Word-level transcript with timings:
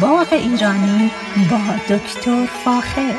باغ 0.00 0.32
ایرانی 0.32 1.10
با 1.50 1.94
دکتر 1.96 2.46
فاخر. 2.64 3.14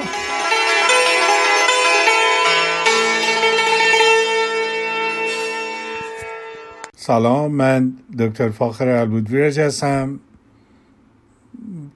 سلام 6.96 7.52
من 7.52 7.94
دکتر 8.20 8.50
فاخر 8.50 8.88
البودویرج 8.88 9.60
هستم 9.60 10.20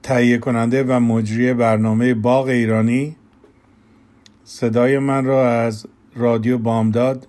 تهیه 0.02 0.38
کننده 0.38 0.84
و 0.84 1.00
مجری 1.00 1.54
برنامه 1.54 2.14
باغ 2.14 2.46
ایرانی. 2.46 3.16
صدای 4.44 4.98
من 4.98 5.24
را 5.24 5.50
از 5.50 5.86
رادیو 6.16 6.58
بامداد 6.58 7.26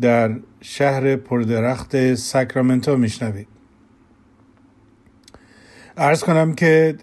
در 0.00 0.36
شهر 0.60 1.16
پردرخت 1.16 2.14
ساکرامنتو 2.14 2.96
میشنوید. 2.96 3.53
ارز 5.96 6.24
کنم 6.24 6.54
که 6.54 6.96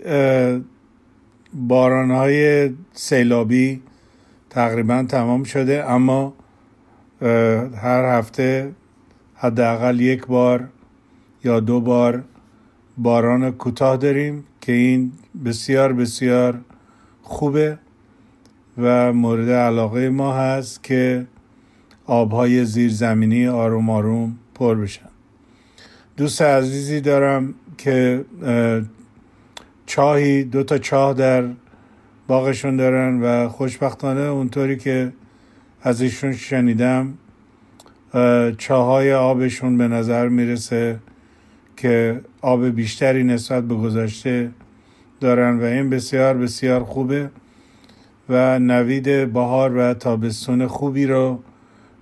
باران 1.54 2.12
های 2.12 2.70
سیلابی 2.94 3.82
تقریبا 4.50 5.06
تمام 5.10 5.44
شده 5.44 5.92
اما 5.92 6.34
هر 7.76 8.18
هفته 8.18 8.72
حداقل 9.36 10.00
یک 10.00 10.26
بار 10.26 10.68
یا 11.44 11.60
دو 11.60 11.82
بار 11.82 12.24
باران 12.98 13.52
کوتاه 13.52 13.98
داریم 13.98 14.44
که 14.62 14.72
این 14.72 15.12
بسیار 15.46 15.94
بسیار 15.94 16.60
خوبه 17.22 17.78
و 18.78 19.14
مورد 19.14 19.50
علاقه 19.50 20.10
ما 20.10 20.34
هست 20.34 20.84
که 20.84 21.28
آبهای 22.06 22.66
زیرزمینی 22.66 23.48
آروم 23.48 23.90
آروم 23.90 24.38
پر 24.56 24.76
بشن. 24.76 25.10
دوست 26.18 26.42
عزیزی 26.42 27.02
دارم 27.02 27.54
که 27.78 28.26
چاهی 29.86 30.44
دو 30.44 30.64
تا 30.64 30.78
چاه 30.78 31.14
در 31.14 31.44
باغشون 32.28 32.76
دارن 32.76 33.22
و 33.22 33.50
خوشبختانه 33.50 34.22
اونطوری 34.22 34.78
که 34.78 35.14
از 35.82 36.02
ایشون 36.02 36.34
شنیدم 36.34 37.14
چاهای 38.58 39.14
آبشون 39.14 39.78
به 39.78 39.88
نظر 39.88 40.28
می‌رسه 40.28 41.00
که 41.78 42.22
آب 42.42 42.66
بیشتری 42.66 43.24
نسبت 43.24 43.64
به 43.64 43.76
گذشته 43.76 44.52
دارن 45.20 45.60
و 45.60 45.64
این 45.64 45.90
بسیار 45.90 46.38
بسیار 46.38 46.84
خوبه 46.84 47.30
و 48.30 48.60
نوید 48.60 49.34
بهار 49.34 49.78
و 49.78 49.94
تابستون 49.94 50.68
خوبی 50.68 51.06
رو 51.06 51.40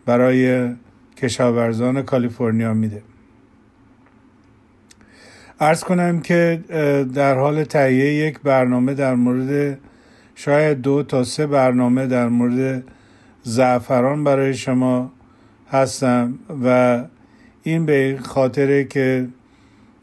برای 0.06 0.70
کشاورزان 1.18 2.02
کالیفرنیا 2.02 2.74
میده. 2.74 3.02
ارز 5.62 5.84
کنم 5.84 6.20
که 6.22 6.64
در 7.14 7.36
حال 7.36 7.64
تهیه 7.64 8.14
یک 8.14 8.40
برنامه 8.40 8.94
در 8.94 9.16
مورد 9.16 9.78
شاید 10.36 10.82
دو 10.82 11.04
تا 11.04 11.24
سه 11.24 11.48
برنامه 11.48 12.08
در 12.08 12.28
مورد 12.28 12.84
زعفران 13.44 14.24
برای 14.24 14.54
شما 14.54 15.12
هستم 15.72 16.40
و 16.66 17.00
این 17.64 17.86
به 17.86 18.20
خاطره 18.24 18.84
که 18.84 19.28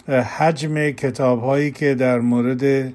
حجم 0.09 0.91
کتاب 0.91 1.43
هایی 1.43 1.71
که 1.71 1.95
در 1.95 2.19
مورد 2.19 2.93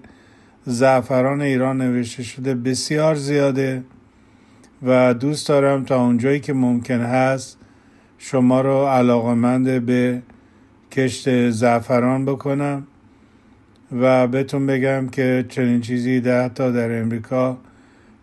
زعفران 0.65 1.41
ایران 1.41 1.81
نوشته 1.81 2.23
شده 2.23 2.55
بسیار 2.55 3.15
زیاده 3.15 3.83
و 4.83 5.13
دوست 5.13 5.47
دارم 5.47 5.85
تا 5.85 6.05
اونجایی 6.05 6.39
که 6.39 6.53
ممکن 6.53 6.99
هست 6.99 7.57
شما 8.17 8.61
رو 8.61 8.85
علاقمند 8.85 9.85
به 9.85 10.21
کشت 10.91 11.49
زعفران 11.49 12.25
بکنم 12.25 12.87
و 13.99 14.27
بهتون 14.27 14.67
بگم 14.67 15.07
که 15.07 15.45
چنین 15.49 15.81
چیزی 15.81 16.21
ده 16.21 16.49
تا 16.49 16.71
در 16.71 17.01
امریکا 17.01 17.57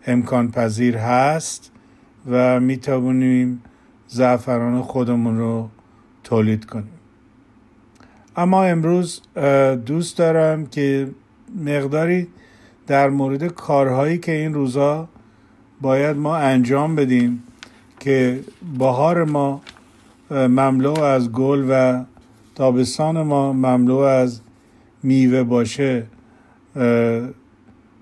امکان 0.07 0.51
پذیر 0.51 0.97
هست 0.97 1.71
و 2.31 2.59
می 2.59 2.77
توانیم 2.77 3.63
زعفران 4.07 4.81
خودمون 4.81 5.37
رو 5.37 5.69
تولید 6.23 6.65
کنیم. 6.65 6.89
اما 8.37 8.63
امروز 8.63 9.21
دوست 9.85 10.17
دارم 10.17 10.65
که 10.65 11.07
مقداری 11.65 12.27
در 12.87 13.09
مورد 13.09 13.47
کارهایی 13.47 14.17
که 14.17 14.31
این 14.31 14.53
روزا 14.53 15.07
باید 15.81 16.17
ما 16.17 16.37
انجام 16.37 16.95
بدیم 16.95 17.43
که 17.99 18.39
بهار 18.79 19.23
ما 19.23 19.61
مملو 20.31 20.99
از 20.99 21.31
گل 21.31 21.65
و 21.69 22.03
تابستان 22.59 23.21
ما 23.21 23.53
مملو 23.53 23.97
از 23.97 24.41
میوه 25.03 25.43
باشه 25.43 26.05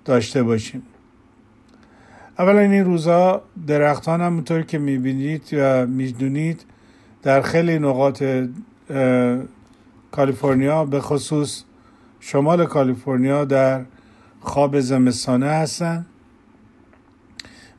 داشته 0.05 0.43
باشیم. 0.43 0.83
اولا 2.39 2.59
این 2.59 2.85
روزا 2.85 3.41
درختان 3.67 4.21
همونطور 4.21 4.61
که 4.61 4.77
می‌بینید 4.77 5.49
و 5.53 5.87
می‌دونید 5.87 6.65
در 7.23 7.41
خیلی 7.41 7.79
نقاط 7.79 8.23
کالیفرنیا 10.11 10.85
به 10.85 10.99
خصوص 10.99 11.63
شمال 12.19 12.65
کالیفرنیا 12.65 13.45
در 13.45 13.85
خواب 14.39 14.79
زمستانه 14.79 15.47
هستن 15.47 16.05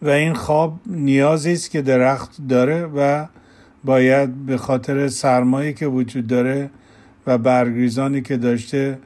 و 0.02 0.08
این 0.08 0.34
خواب 0.34 0.80
نیازی 0.86 1.52
است 1.52 1.70
که 1.70 1.82
درخت 1.82 2.36
داره 2.48 2.86
و 2.96 3.26
باید 3.88 4.46
به 4.46 4.56
خاطر 4.56 5.08
سرمایی 5.08 5.72
که 5.72 5.86
وجود 5.86 6.26
داره 6.26 6.70
و 7.26 7.38
برگریزانی 7.38 8.22
که 8.22 8.36
داشته 8.36 8.98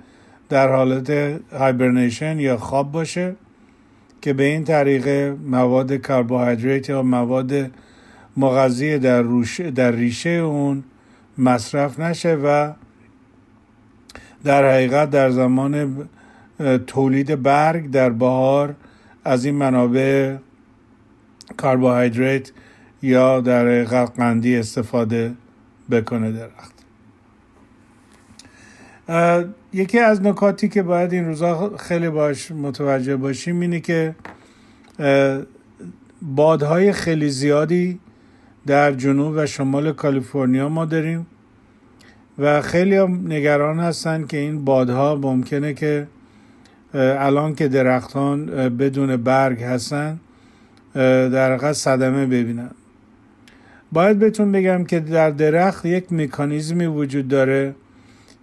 در 0.49 0.69
حالت 0.69 1.11
هایبرنیشن 1.53 2.39
یا 2.39 2.57
خواب 2.57 2.93
باشه 2.93 3.37
که 4.23 4.33
به 4.33 4.45
این 4.45 4.65
طریق 4.65 5.09
مواد 5.47 6.03
کربوهیدرات 6.03 6.89
یا 6.89 7.03
مواد 7.03 7.71
مغذی 8.37 8.99
در, 8.99 9.23
در 9.75 9.91
ریشه 9.91 10.31
اون 10.31 10.85
مصرف 11.39 12.01
نشه 12.01 12.35
و 12.35 12.73
در 14.45 14.71
حقیقت 14.75 15.11
در 15.11 15.31
زمان 15.31 16.07
تولید 16.87 17.43
برگ 17.43 17.91
در 17.91 18.11
بهار 18.11 18.75
از 19.25 19.45
این 19.45 19.55
منابع 19.55 20.37
کربوهیدرات 21.59 22.53
یا 23.03 23.41
در 23.41 23.85
قندی 24.05 24.57
استفاده 24.57 25.33
بکنه 25.91 26.33
درخت. 26.33 26.73
یکی 29.73 29.99
از 29.99 30.23
نکاتی 30.23 30.69
که 30.69 30.83
باید 30.83 31.13
این 31.13 31.25
روزا 31.25 31.77
خیلی 31.77 32.09
باش 32.09 32.51
متوجه 32.51 33.17
باشیم 33.17 33.61
اینه 33.61 33.81
که 33.81 34.15
بادهای 36.23 36.93
خیلی 36.93 37.31
زیادی 37.31 37.99
در 38.67 38.93
جنوب 38.93 39.35
و 39.37 39.47
شمال 39.47 39.93
کالیفرنیا 39.93 40.69
ما 40.69 40.85
داریم 40.85 41.27
و 42.39 42.63
خیلی 42.63 42.97
هم 42.97 43.27
نگران 43.27 43.81
هستن 43.81 44.27
که 44.27 44.37
این 44.37 44.65
بادها 44.65 45.15
ممکنه 45.15 45.75
که 45.75 46.07
الان 46.95 47.55
که 47.55 47.69
درختان 47.69 48.47
بدون 48.77 49.17
برگ 49.17 49.63
هستن 49.63 50.21
در 50.95 51.53
حقیقت 51.53 51.73
صدمه 51.73 52.27
ببینن. 52.27 52.71
باید 53.93 54.19
بهتون 54.19 54.53
بگم 54.53 54.85
که 54.85 55.01
در 55.01 55.31
درخت 55.31 55.87
یک 55.87 56.13
مکانیزمی 56.13 56.87
وجود 56.87 57.29
داره 57.29 57.75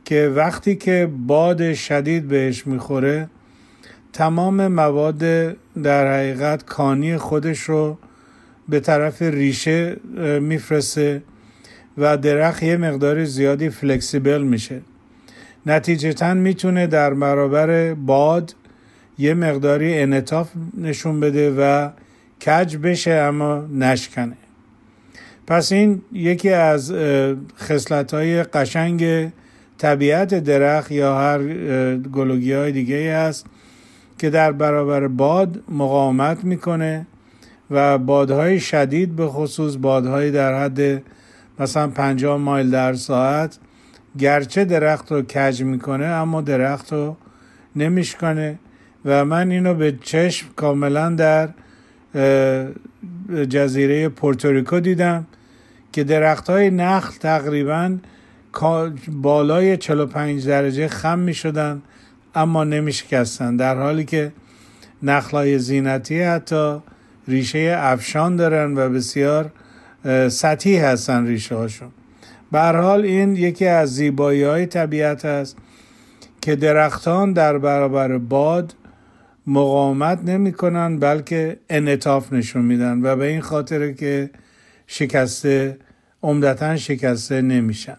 که 0.05 0.31
وقتی 0.35 0.75
که 0.75 1.09
باد 1.27 1.73
شدید 1.73 2.27
بهش 2.27 2.67
می‌خوره 2.67 3.29
تمام 4.13 4.67
مواد 4.67 5.19
در 5.83 6.13
حقیقت 6.13 6.65
کانی 6.65 7.17
خودش 7.17 7.59
رو 7.59 7.97
به 8.69 8.79
طرف 8.79 9.21
ریشه 9.21 9.95
میفرسته 10.41 11.21
و 11.97 12.17
درخت 12.17 12.63
یه 12.63 12.77
مقدار 12.77 13.25
زیادی 13.25 13.69
فلکسیبل 13.69 14.41
میشه. 14.41 14.81
نتیجتا 15.65 16.33
می‌تونه 16.33 16.87
در 16.87 17.13
برابر 17.13 17.93
باد 17.93 18.55
یه 19.17 19.33
مقداری 19.33 19.99
انطاف 19.99 20.49
نشون 20.77 21.19
بده 21.19 21.51
و 21.57 21.89
کج 22.45 22.77
بشه 22.77 23.11
اما 23.11 23.65
نشکنه. 23.73 24.38
پس 25.49 25.71
این 25.71 26.01
یکی 26.11 26.49
از 26.49 26.93
خصلت 27.59 28.13
های 28.13 28.43
قشنگ 28.43 29.31
طبیعت 29.77 30.33
درخت 30.33 30.91
یا 30.91 31.17
هر 31.17 31.43
گلوگی 31.97 32.53
های 32.53 32.71
دیگه 32.71 32.97
است 32.97 33.45
که 34.17 34.29
در 34.29 34.51
برابر 34.51 35.07
باد 35.07 35.59
مقاومت 35.69 36.43
می‌کنه 36.43 37.07
و 37.71 37.97
بادهای 37.97 38.59
شدید 38.59 39.15
به 39.15 39.27
خصوص 39.27 39.75
بادهای 39.81 40.31
در 40.31 40.63
حد 40.63 41.03
مثلا 41.59 41.87
50 41.87 42.37
مایل 42.37 42.71
در 42.71 42.93
ساعت 42.93 43.57
گرچه 44.17 44.65
درخت 44.65 45.11
رو 45.11 45.21
کج 45.21 45.63
می‌کنه 45.63 46.05
اما 46.05 46.41
درخت 46.41 46.93
رو 46.93 47.17
نمیشکنه 47.75 48.59
و 49.05 49.25
من 49.25 49.51
اینو 49.51 49.73
به 49.73 49.97
چشم 50.01 50.47
کاملا 50.55 51.09
در 51.09 51.49
جزیره 53.49 54.09
پورتوریکو 54.09 54.79
دیدم. 54.79 55.25
که 55.91 56.03
درخت 56.03 56.49
های 56.49 56.69
نخل 56.69 57.17
تقریبا 57.19 57.97
بالای 59.07 59.77
45 59.77 60.47
درجه 60.47 60.87
خم 60.87 61.19
می 61.19 61.33
شدن 61.33 61.81
اما 62.35 62.63
نمیشکستن. 62.63 63.55
در 63.55 63.77
حالی 63.77 64.05
که 64.05 64.31
نخلای 65.03 65.59
زینتی 65.59 66.21
حتی 66.21 66.77
ریشه 67.27 67.75
افشان 67.77 68.35
دارن 68.35 68.77
و 68.77 68.89
بسیار 68.89 69.51
سطحی 70.29 70.77
هستن 70.77 71.27
ریشه 71.27 71.55
هاشون 71.55 71.91
حال 72.53 73.01
این 73.01 73.35
یکی 73.35 73.65
از 73.65 73.95
زیبایی 73.95 74.43
های 74.43 74.65
طبیعت 74.65 75.25
است 75.25 75.57
که 76.41 76.55
درختان 76.55 77.33
در 77.33 77.57
برابر 77.57 78.17
باد 78.17 78.75
مقاومت 79.47 80.19
نمی 80.25 80.51
بلکه 80.97 81.57
انعطاف 81.69 82.33
نشون 82.33 82.65
میدن 82.65 83.01
و 83.03 83.15
به 83.15 83.25
این 83.25 83.41
خاطر 83.41 83.91
که 83.91 84.29
شکسته 84.91 85.77
عمدتا 86.23 86.77
شکسته 86.77 87.41
نمیشن. 87.41 87.97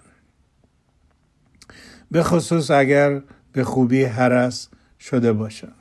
به 2.11 2.23
خصوص 2.23 2.71
اگر 2.71 3.23
به 3.53 3.65
خوبی 3.65 4.05
حرس 4.05 4.69
شده 5.01 5.33
باشن 5.33 5.73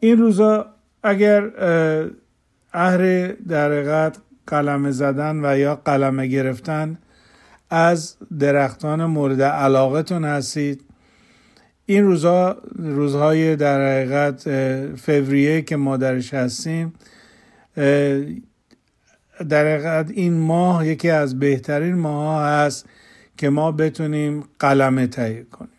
این 0.00 0.18
روزا 0.18 0.66
اگر 1.02 1.50
اهر 2.72 3.26
در 3.32 4.12
قلم 4.46 4.90
زدن 4.90 5.40
و 5.44 5.58
یا 5.58 5.76
قلم 5.76 6.26
گرفتن 6.26 6.98
از 7.70 8.16
درختان 8.38 9.04
مورد 9.04 9.42
علاقتون 9.42 10.24
هستید 10.24 10.84
این 11.86 12.04
روزها 12.04 12.56
روزهای 12.76 13.56
در 13.56 13.80
حقیقت 13.80 14.42
فوریه 14.96 15.62
که 15.62 15.76
ما 15.76 15.96
درش 15.96 16.34
هستیم 16.34 16.92
در 19.48 19.74
حقیقت 19.74 20.10
این 20.10 20.32
ماه 20.32 20.86
یکی 20.86 21.10
از 21.10 21.38
بهترین 21.38 21.94
ماه 21.94 22.46
هست 22.46 22.86
که 23.36 23.50
ما 23.50 23.72
بتونیم 23.72 24.44
قلمه 24.58 25.06
تهیه 25.06 25.42
کنیم. 25.42 25.70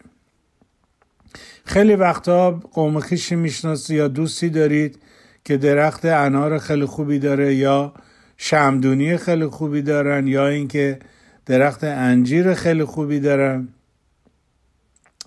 خیلی 1.65 1.95
وقتا 1.95 2.51
قوم 2.51 2.99
خیشی 2.99 3.35
می‌شناسی 3.35 3.95
یا 3.95 4.07
دوستی 4.07 4.49
دارید 4.49 4.99
که 5.45 5.57
درخت 5.57 6.05
انار 6.05 6.57
خیلی 6.57 6.85
خوبی 6.85 7.19
داره 7.19 7.55
یا 7.55 7.93
شمدونی 8.37 9.17
خیلی 9.17 9.45
خوبی 9.45 9.81
دارن 9.81 10.27
یا 10.27 10.47
اینکه 10.47 10.99
درخت 11.45 11.83
انجیر 11.83 12.53
خیلی 12.53 12.83
خوبی 12.83 13.19
دارن. 13.19 13.67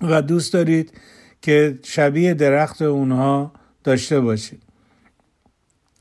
و 0.02 0.22
دوست 0.22 0.52
دارید 0.52 0.92
که 1.42 1.78
شبیه 1.84 2.34
درخت 2.34 2.82
اونها 2.82 3.52
داشته 3.84 4.20
باشید. 4.20 4.62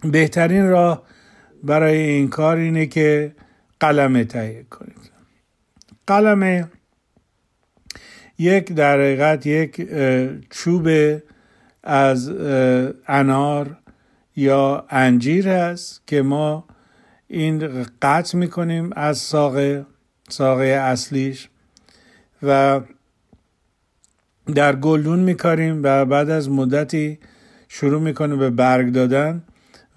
بهترین 0.03 0.67
راه 0.67 1.03
برای 1.65 1.97
این 1.97 2.29
کار 2.29 2.57
اینه 2.57 2.85
که 2.85 3.35
قلمه 3.79 4.23
تهیه 4.23 4.63
کنید. 4.69 5.11
قلمه 6.07 6.67
یک 8.37 8.73
در 8.73 8.99
حقیقت 8.99 9.45
یک 9.45 9.89
چوب 10.49 10.87
از 11.83 12.31
انار 13.07 13.77
یا 14.35 14.85
انجیر 14.89 15.49
هست 15.49 16.07
که 16.07 16.21
ما 16.21 16.65
این 17.27 17.85
قطع 18.01 18.37
می‌کنیم 18.37 18.89
از 18.95 19.17
ساقه 19.17 19.85
ساقه 20.29 20.65
اصلیش 20.65 21.49
و 22.43 22.81
در 24.55 24.75
گلدون 24.75 25.19
میکاریم 25.19 25.81
و 25.83 26.05
بعد 26.05 26.29
از 26.29 26.49
مدتی 26.49 27.19
شروع 27.67 28.01
می‌کنه 28.01 28.35
به 28.35 28.49
برگ 28.49 28.91
دادن. 28.91 29.43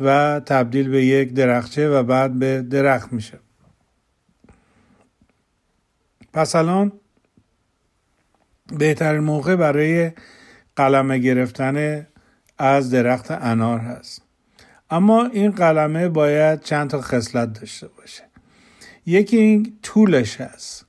و 0.01 0.41
تبدیل 0.47 0.89
به 0.89 1.05
یک 1.05 1.33
درخچه 1.33 1.89
و 1.89 2.03
بعد 2.03 2.39
به 2.39 2.63
درخت 2.63 3.13
میشه. 3.13 3.39
پس 6.33 6.57
الان 6.57 6.93
بهترین 8.79 9.21
موقع 9.21 9.57
برای 9.57 10.13
قلمه 10.77 11.19
گرفتن 11.19 12.07
از 12.59 12.91
درخت 12.91 13.31
انار 13.31 13.79
هست. 13.79 14.23
اما 14.91 15.25
این 15.25 15.51
قلمه 15.51 16.09
باید 16.09 16.61
چند 16.61 16.91
تا 16.91 17.01
خصلت 17.01 17.61
داشته 17.61 17.89
باشه. 17.89 18.23
یکی 19.07 19.37
این 19.37 19.79
طولش 19.83 20.41
هست. 20.41 20.87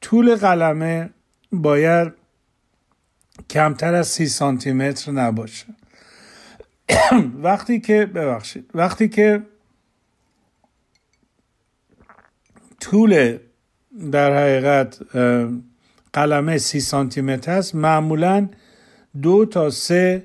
طول 0.00 0.36
قلمه 0.36 1.10
باید 1.52 2.12
کمتر 3.50 3.94
از 3.94 4.06
سی 4.06 4.26
سانتی 4.26 4.72
متر 4.72 5.12
نباشه. 5.12 5.66
وقتی 7.42 7.80
که 7.80 8.06
ببخشید. 8.06 8.70
وقتی 8.74 9.08
که 9.08 9.42
طول 12.80 13.38
در 14.12 14.36
حقیقت 14.36 14.98
قلمه 16.12 16.58
سی 16.58 16.80
سانتی 16.80 17.20
متر 17.20 17.52
است 17.52 17.74
معمولا 17.74 18.48
دو 19.22 19.44
تا 19.44 19.70
سه 19.70 20.22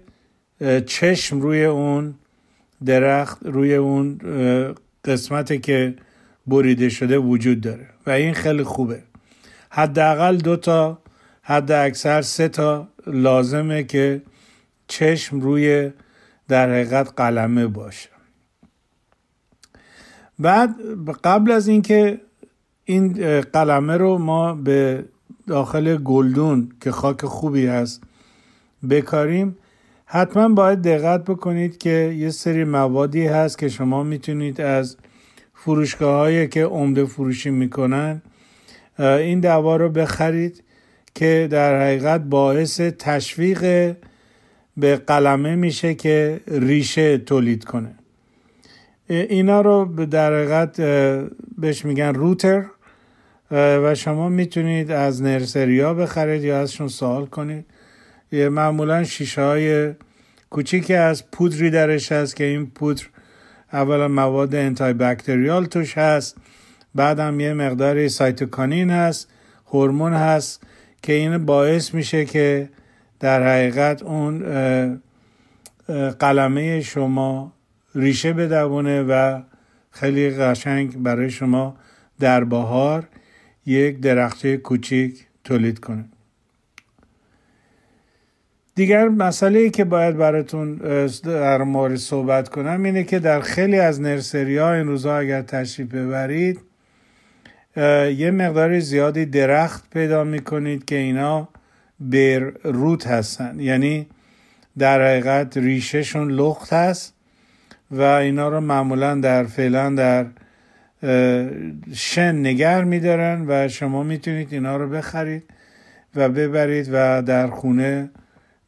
چشم 0.85 1.41
روی 1.41 1.65
اون 1.65 2.15
درخت 2.85 3.37
روی 3.45 3.75
اون 3.75 4.19
قسمتی 5.05 5.59
که 5.59 5.95
بریده 6.47 6.89
شده 6.89 7.17
وجود 7.17 7.61
داره 7.61 7.87
و 8.05 8.09
این 8.09 8.33
خیلی 8.33 8.63
خوبه. 8.63 9.03
حداقل 9.69 10.37
دو 10.37 10.55
تا 10.55 11.01
حد 11.41 11.71
اکثر 11.71 12.21
سه 12.21 12.47
تا 12.47 12.87
لازمه 13.07 13.83
که 13.83 14.21
چشم 14.87 15.39
روی 15.39 15.91
در 16.47 16.69
حقیقت 16.69 17.13
قلمه 17.17 17.67
باشه. 17.67 18.09
بعد 20.39 20.75
قبل 21.23 21.51
از 21.51 21.67
اینکه 21.67 22.21
این 22.85 23.13
قلمه 23.41 23.97
رو 23.97 24.17
ما 24.17 24.53
به 24.53 25.05
داخل 25.47 25.97
گلدون 25.97 26.71
که 26.81 26.91
خاک 26.91 27.25
خوبی 27.25 27.65
هست 27.65 28.03
بکاریم 28.89 29.57
حتما 30.05 30.49
باید 30.49 30.81
دقت 30.81 31.23
بکنید 31.23 31.77
که 31.77 32.15
یه 32.17 32.29
سری 32.29 32.63
موادی 32.63 33.27
هست 33.27 33.57
که 33.57 33.69
شما 33.69 34.03
می‌تونید 34.03 34.61
از 34.61 34.97
فروشگاه 35.53 36.15
هایی 36.15 36.47
که 36.47 36.65
عمده 36.65 37.05
فروشی 37.05 37.49
می‌کنن 37.49 38.21
این 38.99 39.39
دوا 39.39 39.75
رو 39.75 39.89
بخرید 39.89 40.63
که 41.15 41.47
در 41.51 41.81
حقیقت 41.81 42.21
باعث 42.21 42.81
تشویق 42.81 43.93
به 44.77 44.95
قلمه 44.95 45.55
میشه 45.55 45.93
که 45.93 46.41
ریشه 46.47 47.17
تولید 47.17 47.63
کنه. 47.63 47.95
اینا 49.09 49.61
رو 49.61 50.05
در 50.05 50.33
حقیقت 50.33 50.81
بهش 51.57 51.85
میگن 51.85 52.13
روتر 52.13 52.65
و 53.51 53.95
شما 53.95 54.29
می‌تونید 54.29 54.91
از 54.91 55.21
نرسریا 55.21 55.93
بخرید 55.93 56.43
یا 56.43 56.59
ازشون 56.59 56.87
سوال 56.87 57.25
کنید. 57.25 57.65
یه 58.31 58.49
معمولا 58.49 59.03
شیشه 59.03 59.41
های 59.41 59.93
کوچیکی 60.49 60.93
از 60.93 61.31
پودری 61.31 61.69
درش 61.69 62.11
هست 62.11 62.35
که 62.35 62.43
این 62.43 62.65
پودر 62.65 63.03
اولا 63.73 64.07
مواد 64.07 64.55
انتای 64.55 64.93
بکتریال 64.93 65.65
توش 65.65 65.97
هست 65.97 66.37
بعدم 66.95 67.39
یه 67.39 67.53
مقداری 67.53 68.09
سایتوکانین 68.09 68.89
هست 68.89 69.29
هورمون 69.65 70.13
هست 70.13 70.63
که 71.01 71.13
این 71.13 71.45
باعث 71.45 71.93
میشه 71.93 72.25
که 72.25 72.69
در 73.19 73.43
حقیقت 73.43 74.03
اون 74.03 74.39
قلمه 76.19 76.81
شما 76.81 77.53
ریشه 77.95 78.33
بدونه 78.33 79.03
و 79.03 79.41
خیلی 79.91 80.29
قشنگ 80.29 80.97
برای 80.97 81.29
شما 81.29 81.75
در 82.19 82.43
بهار 82.43 83.07
یک 83.65 83.99
درخته 83.99 84.57
کوچیک 84.57 85.27
تولید 85.43 85.79
کنه. 85.79 86.05
دیگر 88.75 89.09
مسئله 89.09 89.59
ای 89.59 89.69
که 89.69 89.83
باید 89.83 90.17
براتون 90.17 90.75
در 91.23 91.63
مورد 91.63 91.95
صحبت 91.95 92.49
کنم 92.49 92.83
اینه 92.83 93.03
که 93.03 93.19
در 93.19 93.41
خیلی 93.41 93.79
از 93.79 94.01
نرسری 94.01 94.57
ها 94.57 94.73
این 94.73 94.87
روزها 94.87 95.17
اگر 95.17 95.41
تشریف 95.41 95.93
ببرید 95.93 96.59
یه 98.17 98.31
مقدار 98.31 98.79
زیادی 98.79 99.25
درخت 99.25 99.89
پیدا 99.89 100.23
می‌کنید 100.23 100.85
که 100.85 100.95
اینا 100.95 101.49
بر 101.99 102.39
روت 102.63 103.07
هستن. 103.07 103.59
یعنی 103.59 104.07
در 104.77 105.01
حقیقت 105.01 105.57
ریشهشون 105.57 106.31
لخت 106.31 106.73
هست 106.73 107.13
و 107.91 108.01
اینا 108.01 108.49
رو 108.49 108.59
معمولا 108.59 109.15
در 109.15 109.43
فعلا 109.43 109.89
در 109.89 110.25
شن 111.93 112.45
نگر 112.45 112.83
میدارن 112.83 113.45
و 113.47 113.67
شما 113.67 114.03
می‌تونید 114.03 114.53
اینا 114.53 114.77
رو 114.77 114.89
بخرید 114.89 115.43
و 116.15 116.29
ببرید 116.29 116.89
و 116.91 117.21
در 117.21 117.47
خونه 117.47 118.09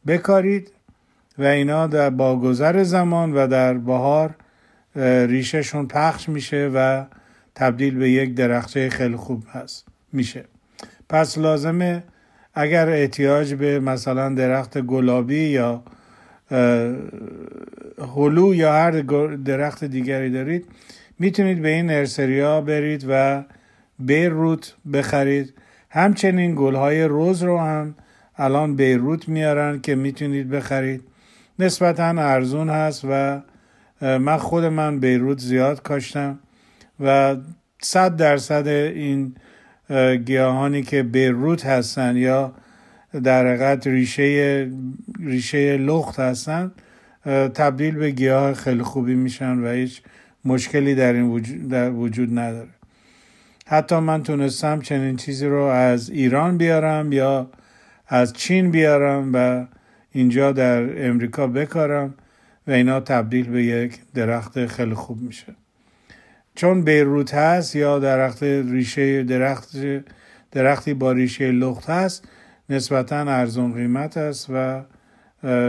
بکارید 0.06 0.72
و 1.38 1.44
اینا 1.44 1.86
در 1.86 2.10
با 2.10 2.36
گذر 2.40 2.82
زمان 2.82 3.32
و 3.32 3.46
در 3.46 3.74
بهار 3.74 4.34
ریشهشون 5.26 5.86
پخش 5.86 6.28
میشه 6.28 6.70
و 6.74 7.04
تبدیل 7.54 7.98
به 7.98 8.10
یک 8.10 8.34
درخته 8.34 8.90
خیلی 8.90 9.16
خوب 9.16 9.44
هست 9.52 9.86
میشه. 10.12 10.44
پس 11.08 11.38
لازمه 11.38 12.02
اگر 12.54 12.88
احتیاج 12.88 13.54
به 13.54 13.80
مثلا 13.80 14.34
درخت 14.34 14.78
گلابی 14.78 15.48
یا 15.48 15.82
هلو 18.16 18.54
یا 18.54 18.72
هر 18.72 18.90
درخت 19.44 19.84
دیگری 19.84 20.30
دارید 20.30 20.66
می‌تونید 21.18 21.62
به 21.62 21.68
این 21.68 21.86
نرسریا 21.86 22.60
برید 22.60 23.04
و 23.08 23.44
بیر 23.98 24.28
روت 24.28 24.74
بخرید. 24.92 25.54
همچنین 25.90 26.54
گلهای 26.54 27.04
روز 27.04 27.42
رو 27.42 27.58
هم 27.58 27.94
الان 28.36 28.76
بیروت 28.76 29.28
میارن 29.28 29.80
که 29.80 29.94
می‌تونید 29.94 30.50
بخرید. 30.50 31.02
نسبتا 31.58 32.04
ارزون 32.04 32.70
هست 32.70 33.04
و 33.10 33.40
من 34.00 34.36
خود 34.36 34.64
من 34.64 35.00
بیروت 35.00 35.38
زیاد 35.38 35.82
کاشتم 35.82 36.38
و 37.00 37.36
صد 37.82 38.16
درصد 38.16 38.66
این 38.68 39.34
گیاهانی 40.24 40.82
که 40.82 41.02
بیروت 41.02 41.66
هستن 41.66 42.16
یا 42.16 42.52
در 43.24 43.46
حقیقت 43.46 43.86
ریشه 43.86 44.70
ریشه 45.20 45.76
لخت 45.76 46.20
هستن 46.20 46.72
تبدیل 47.54 47.94
به 47.94 48.10
گیاه 48.10 48.54
خیلی 48.54 48.82
خوبی 48.82 49.14
میشن 49.14 49.58
و 49.58 49.68
هیچ 49.68 50.02
مشکلی 50.44 50.94
در 50.94 51.12
این 51.12 51.30
وجود, 51.30 51.68
در 51.68 51.90
وجود 51.90 52.38
نداره. 52.38 52.68
حتی 53.66 53.98
من 53.98 54.22
تونستم 54.22 54.80
چنین 54.80 55.16
چیزی 55.16 55.46
رو 55.46 55.62
از 55.62 56.10
ایران 56.10 56.58
بیارم 56.58 57.12
یا 57.12 57.50
از 58.08 58.32
چین 58.32 58.70
بیارم 58.70 59.30
و 59.34 59.66
اینجا 60.12 60.52
در 60.52 61.08
امریکا 61.08 61.46
بکارم 61.46 62.14
و 62.66 62.70
اینا 62.70 63.00
تبدیل 63.00 63.50
به 63.50 63.64
یک 63.64 63.98
درخت 64.14 64.66
خیلی 64.66 64.94
خوب 64.94 65.22
میشه. 65.22 65.54
چون 66.60 66.82
بیروت 66.82 67.34
هست 67.34 67.76
یا 67.76 67.98
درخت 67.98 68.42
ریشه 68.42 69.22
درخت 69.22 69.76
درختی 70.52 70.94
با 70.94 71.12
ریشه 71.12 71.50
لخت 71.52 71.90
هست 71.90 72.28
نسبتا 72.70 73.16
ارزون 73.16 73.72
قیمت 73.72 74.16
است 74.16 74.46
و 74.50 74.82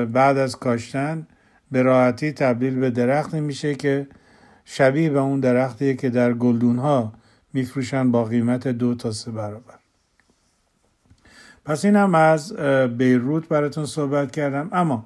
بعد 0.06 0.38
از 0.38 0.56
کاشتن 0.56 1.28
به 1.72 1.82
راحتی 1.82 2.32
تبدیل 2.32 2.80
به 2.80 2.90
درختی 2.90 3.40
میشه 3.40 3.76
که 3.76 4.08
شبیه 4.66 5.10
به 5.10 5.20
اون 5.20 5.40
درختیه 5.40 5.94
که 5.94 6.10
در 6.10 6.34
گلدون 6.34 6.78
ها 6.78 7.14
میفروشن 7.54 8.12
با 8.12 8.26
قیمت 8.26 8.68
دو 8.68 8.96
تا 8.96 9.12
سه 9.12 9.32
برابر. 9.32 9.76
پس 11.66 11.86
اینم 11.86 12.16
از 12.16 12.54
بیروت 12.98 13.48
براتون 13.48 13.86
صحبت 13.86 14.32
کردم. 14.32 14.70
اما 14.72 15.06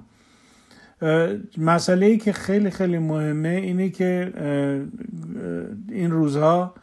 مسئله 1.58 2.06
ای 2.06 2.18
که 2.18 2.34
خیلی 2.34 2.70
خیلی 2.70 2.98
مهمه 2.98 3.50
اینه 3.50 3.90
که 3.90 4.34
این 5.90 6.12
روزها 6.12 6.74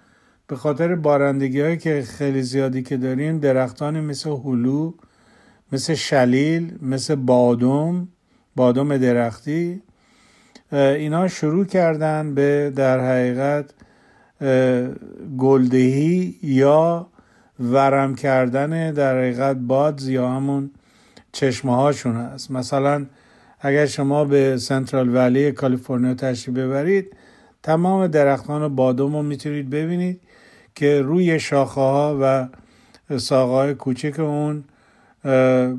به 0.47 0.57
خاطر 0.57 0.95
بارندگی 0.95 1.61
هایی 1.61 1.76
که 1.76 2.02
خیلی 2.02 2.42
زیادی 2.42 2.83
که 2.83 2.97
داریم 2.97 3.38
درختانی 3.38 4.00
مثل 4.00 4.31
هلو 4.31 4.92
مثل 5.73 5.95
شلیل 5.95 6.78
مثل 6.83 7.14
بادوم 7.14 8.09
بادوم 8.57 8.97
درختی 8.97 9.83
اینا 10.73 11.28
شروع 11.28 11.64
کردن 11.64 12.35
به 12.35 12.73
در 12.76 13.00
حقیقت 13.00 13.75
گلدهی 15.38 16.38
یا 16.42 17.07
ورم 17.61 18.14
کردن 18.14 18.92
در 18.92 19.19
حقیقت 19.19 19.57
باد 19.57 20.02
یا 20.02 20.31
همون 20.31 20.71
چشمه 21.33 21.76
هاشون 21.76 22.16
هست. 22.16 22.50
مثلا 22.50 23.07
اگر 23.64 23.87
شما 23.87 24.25
به 24.25 24.57
سنترال 24.57 25.14
ولی 25.14 25.52
کالیفرنیا 25.52 26.14
تشریف 26.14 26.57
ببرید 26.57 27.16
تمام 27.62 28.07
درختان 28.07 28.75
بادوم 28.75 29.16
رو 29.16 29.23
می‌تونید 29.23 29.71
ببینید 29.71 30.21
که 30.75 31.02
روی 31.02 31.40
شاخه 31.40 31.81
ها 31.81 32.19
و 32.23 32.49
ساقه 33.19 33.52
های 33.52 33.75
کوچک 33.75 34.21
اون 34.21 34.64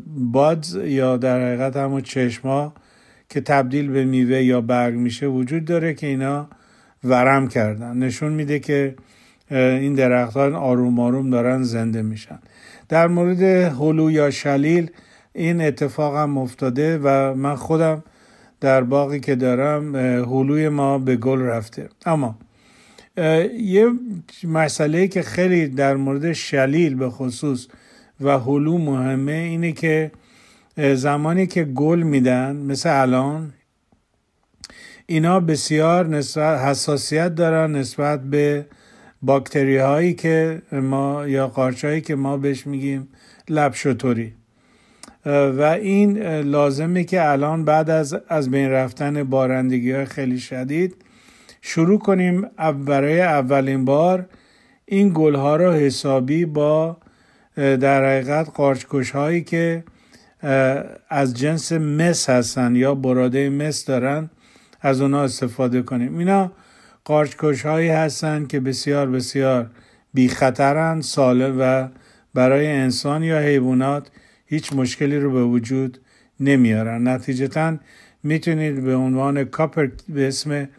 بادز 0.08 0.76
یا 0.76 1.18
در 1.18 1.48
حقیقت 1.48 1.78
همون 1.78 2.02
چشما 2.02 2.74
که 3.30 3.42
تبدیل 3.42 3.92
به 3.92 4.06
میوه 4.06 4.44
یا 4.44 4.62
برگ 4.62 4.96
میشه 4.96 5.28
وجود 5.28 5.66
داره 5.66 5.94
که 5.94 6.08
اینا 6.08 6.48
ورم 7.04 7.48
کردن. 7.48 7.98
نشون 7.98 8.34
میده 8.34 8.60
که 8.60 8.96
این 9.52 9.94
درختان 9.94 10.56
آروم 10.56 11.00
آروم 11.00 11.30
دارن 11.30 11.64
زنده 11.64 12.02
میشن. 12.02 12.40
در 12.90 13.08
مورد 13.08 13.42
هلو 13.42 14.12
یا 14.12 14.30
شلیل 14.30 14.92
این 15.34 15.62
اتفاق 15.62 16.16
هم 16.16 16.38
افتاده 16.38 17.00
و 17.04 17.34
من 17.34 17.56
خودم 17.56 18.04
در 18.62 18.82
باقی 18.82 19.20
که 19.20 19.36
دارم 19.36 19.96
هلوی 19.96 20.70
ما 20.70 20.98
به 20.98 21.16
گل 21.16 21.42
رفته. 21.42 21.90
اما 22.06 22.38
یه 23.58 23.88
مسئله 24.44 25.08
که 25.08 25.22
خیلی 25.22 25.68
در 25.68 25.96
مورد 25.96 26.34
شلیل 26.34 26.96
به 26.96 27.10
خصوص 27.10 27.68
و 28.22 28.40
هلو 28.40 28.78
مهمه 28.78 29.32
اینه 29.32 29.72
که 29.72 30.12
زمانی 30.78 31.48
که 31.48 31.64
گل 31.64 32.04
میدن 32.04 32.56
مثل 32.56 33.02
الان 33.02 33.54
اینا 35.06 35.40
بسیار 35.40 36.16
حساسیت 36.38 37.36
دارن 37.36 37.76
نسبت 37.76 38.24
به 38.24 38.66
باکتری 39.22 39.78
هایی 39.78 40.14
که 40.14 40.62
ما 40.72 41.28
یا 41.28 41.48
قارچ 41.48 41.86
هایی 41.86 42.02
که 42.02 42.16
ما 42.16 42.38
بهش 42.38 42.68
میگیم 42.68 43.08
لبشوتوری 43.50 44.34
و 45.26 45.62
این 45.82 46.18
لازمه 46.42 47.04
که 47.04 47.30
الان 47.30 47.66
بعد 47.66 47.90
از 47.90 48.18
از 48.28 48.52
بین 48.52 48.70
رفتن 48.70 49.24
بارندگی 49.24 49.92
های 49.92 50.06
خیلی 50.06 50.40
شدید 50.40 50.96
شروع 51.62 52.00
کنیم 52.00 52.42
برای 52.86 53.22
اولین 53.22 53.86
بار 53.86 54.26
این 54.86 55.12
گل 55.14 55.36
ها 55.36 55.56
رو 55.56 55.72
حسابی 55.72 56.46
با 56.46 56.98
در 57.56 58.06
حقیقت 58.06 58.50
قارچکش 58.54 59.12
هایی 59.12 59.44
که 59.44 59.84
از 61.10 61.34
جنس 61.34 61.72
مس 61.72 62.30
هستن 62.30 62.76
یا 62.76 62.96
براده 62.96 63.50
مس 63.50 63.86
دارن 63.86 64.30
از 64.82 65.02
اونا 65.02 65.24
استفاده 65.24 65.82
کنیم. 65.82 66.18
اینا 66.18 66.52
قارچکش 67.06 67.66
هایی 67.66 67.90
هستن 67.90 68.46
که 68.46 68.60
بسیار 68.60 69.10
بسیار 69.10 69.70
بی 70.14 70.28
خطرن 70.28 71.02
سالم 71.02 71.56
و 71.60 71.88
برای 72.34 72.68
انسان 72.68 73.24
یا 73.24 73.40
حیوانات 73.40 74.08
هیچ 74.54 74.74
مشکلی 74.74 75.20
رو 75.20 75.32
به 75.32 75.44
وجود 75.44 75.98
نمیارن. 76.40 77.08
نتیجتا 77.08 77.78
می‌تونید 78.24 78.84
به 78.84 78.96
عنوان 78.96 79.44
کاپر 79.44 79.88
به 80.10 80.28
اسم 80.28 80.70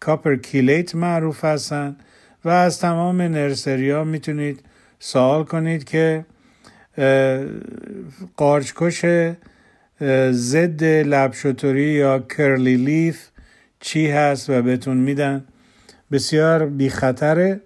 کاپر 0.00 0.36
کیلیت 0.36 0.94
معروف 0.94 1.44
هستن 1.44 1.96
و 2.44 2.48
از 2.48 2.80
تمام 2.80 3.22
نرسری 3.22 3.90
ها 3.90 4.04
می‌تونید 4.04 4.60
سوال 4.98 5.44
کنید 5.44 5.84
که 5.84 6.24
قارچکش 8.36 9.04
ضد 10.30 10.84
لبشوتوری 10.84 11.92
یا 11.92 12.18
کرلی 12.18 12.76
لیف 12.76 13.28
چی 13.80 14.10
هست 14.10 14.50
و 14.50 14.62
بهتون 14.62 14.96
میدن. 14.96 15.44
بسیار 16.12 16.66
بی 16.66 16.88
خطره 16.88 17.60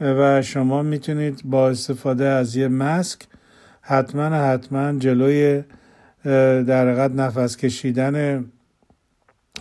و 0.00 0.42
شما 0.42 0.82
می‌تونید 0.82 1.40
با 1.44 1.68
استفاده 1.68 2.24
از 2.24 2.56
یه 2.56 2.68
مسک 2.68 3.20
حتما 3.86 4.24
حتما 4.24 4.92
جلوی 4.98 5.62
در 6.64 6.88
حقیقت 6.88 7.10
نفس 7.10 7.56
کشیدن 7.56 8.44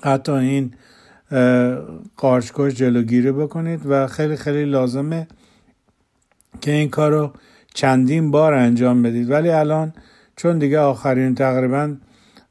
حتی 0.04 0.32
این 0.32 0.74
قارچکش 2.18 2.74
جلوگیری 2.74 3.32
بکنید 3.32 3.82
و 3.86 4.08
خیلی 4.08 4.36
خیلی 4.36 4.66
لازمه 4.66 5.28
که 6.62 6.72
این 6.72 6.90
کار 6.90 7.12
رو 7.12 7.34
چندین 7.74 8.32
بار 8.32 8.54
انجام 8.54 9.02
بدید. 9.04 9.32
ولی 9.32 9.50
الان 9.50 9.94
چون 10.36 10.60
دیگه 10.60 10.80
آخرین 10.80 11.36
تقریبا 11.36 11.96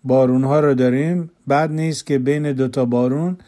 بارون 0.04 0.44
ها 0.44 0.60
رو 0.60 0.74
داریم 0.74 1.30
بعد 1.46 1.72
نیست 1.72 2.06
که 2.06 2.18
بین 2.18 2.52
دوتا 2.52 2.84
بارون 2.84 3.38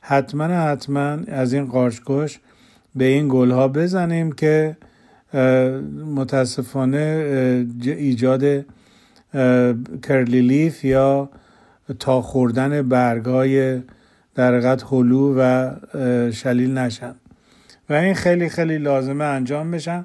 حتما 0.00 0.44
حتما 0.44 1.18
از 1.28 1.52
این 1.52 1.66
قارچکش 1.66 2.40
به 2.96 3.04
این 3.04 3.28
گل 3.28 3.50
ها 3.50 3.68
بزنیم 3.68 4.32
که 4.32 4.76
متاسفانه 6.14 6.96
ایجاد 7.84 8.64
کرلی 10.02 10.40
لیف 10.40 10.84
یا 10.84 11.30
تا 11.98 12.22
خوردن 12.22 12.88
برگ 12.88 13.24
های 13.24 13.82
در 14.34 14.76
هلو 14.90 15.34
و 15.38 15.70
شلیل 16.30 16.78
نشن. 16.78 17.14
و 17.88 17.92
این 17.92 18.14
خیلی 18.14 18.48
خیلی 18.48 18.78
لازمه 18.78 19.24
انجام 19.24 19.70
بشن. 19.70 20.04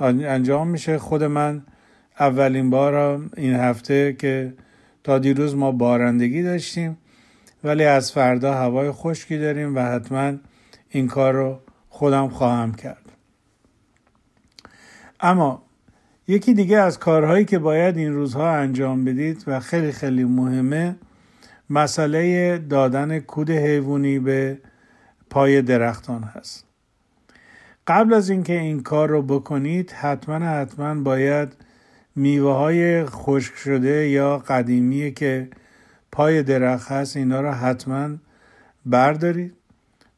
انجام 0.00 0.68
میشه. 0.68 0.98
خود 0.98 1.24
من 1.24 1.62
اولین 2.20 2.70
بار 2.70 3.20
این 3.36 3.54
هفته 3.54 4.12
که 4.12 4.52
تا 5.04 5.18
دیروز 5.18 5.54
ما 5.54 5.72
بارندگی 5.72 6.42
داشتیم 6.42 6.96
ولی 7.64 7.84
از 7.84 8.12
فردا 8.12 8.54
هوای 8.54 8.90
خشکی 8.90 9.38
داریم 9.38 9.76
و 9.76 9.80
حتما 9.80 10.32
این 10.88 11.06
کار 11.06 11.32
رو 11.32 11.58
خودم 11.88 12.28
خواهم 12.28 12.74
کرد. 12.74 13.05
اما 15.26 15.62
یکی 16.28 16.54
دیگه 16.54 16.78
از 16.78 16.98
کارهایی 16.98 17.44
که 17.44 17.58
باید 17.58 17.96
این 17.96 18.12
روزها 18.12 18.50
انجام 18.50 19.04
بدید 19.04 19.44
و 19.46 19.60
خیلی 19.60 19.92
خیلی 19.92 20.24
مهمه 20.24 20.96
مسئله 21.70 22.58
دادن 22.58 23.18
کود 23.18 23.50
حیوانی 23.50 24.18
به 24.18 24.58
پای 25.30 25.62
درختان 25.62 26.22
هست. 26.22 26.64
قبل 27.86 28.14
از 28.14 28.30
اینکه 28.30 28.52
این 28.52 28.82
کار 28.82 29.08
رو 29.08 29.22
بکنید 29.22 29.90
حتما 29.90 30.34
حتما 30.34 30.94
باید 30.94 31.52
میوه 32.16 32.52
های 32.52 33.04
خشک 33.04 33.54
شده 33.54 34.08
یا 34.08 34.38
قدیمی 34.38 35.12
که 35.12 35.48
پای 36.12 36.42
درخت 36.42 36.90
هست 36.90 37.16
اینا 37.16 37.40
رو 37.40 37.50
حتما 37.50 38.10
بردارید. 38.86 39.54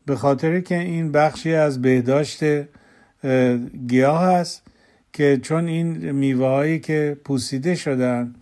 به 0.07 0.17
خاطر 0.17 0.61
که 0.61 0.79
این 0.79 1.13
بخشی 1.13 1.55
از 1.55 1.83
بهداشت 1.83 2.45
گیاه 3.87 4.25
هست. 4.25 4.68
که 5.13 5.39
چون 5.43 5.67
این 5.67 6.13
میوه 6.13 6.79
که 6.79 7.17
پوسیده 7.25 7.75
شدن 7.75 8.35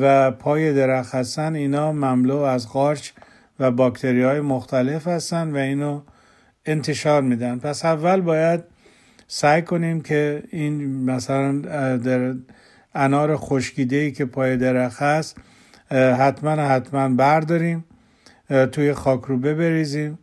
و 0.00 0.30
پای 0.30 0.74
درخت 0.74 1.14
هستن 1.14 1.54
اینا 1.54 1.92
مملو 1.92 2.36
از 2.36 2.68
قارچ 2.68 3.10
و 3.60 3.70
باکتری 3.70 4.22
های 4.22 4.40
مختلف 4.40 5.08
هستن 5.08 5.50
و 5.50 5.56
اینو 5.56 6.02
انتشار 6.66 7.22
میدن. 7.22 7.58
پس 7.58 7.84
اول 7.84 8.20
باید 8.20 8.64
سعی 9.28 9.62
کنیم 9.62 10.00
که 10.00 10.42
این 10.50 11.04
مثلا 11.04 11.58
در 11.96 12.34
انار 12.94 13.36
خشکیده 13.36 13.96
ای 13.96 14.12
که 14.12 14.24
پای 14.24 14.56
درخت 14.56 15.02
هست 15.02 15.36
حتما 15.90 16.50
حتما 16.50 17.08
برداریم 17.08 17.84
توی 18.72 18.92
خاک 18.92 19.22
رو 19.22 19.38
بریزیم 19.38 20.18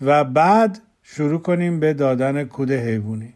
و 0.00 0.24
بعد 0.24 0.80
شروع 1.02 1.40
کنیم 1.40 1.80
به 1.80 1.94
دادن 1.94 2.44
کود 2.44 2.70
حیوانی. 2.70 3.34